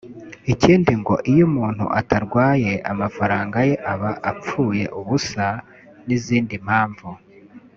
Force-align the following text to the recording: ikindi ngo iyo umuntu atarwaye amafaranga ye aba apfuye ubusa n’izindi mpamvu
ikindi 0.53 0.91
ngo 1.01 1.15
iyo 1.31 1.43
umuntu 1.49 1.85
atarwaye 1.99 2.71
amafaranga 2.91 3.57
ye 3.69 3.75
aba 3.93 4.11
apfuye 4.31 4.83
ubusa 4.99 5.47
n’izindi 6.05 6.55
mpamvu 6.65 7.09